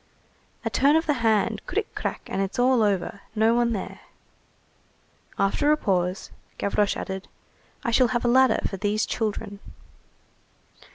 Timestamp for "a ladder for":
8.25-8.77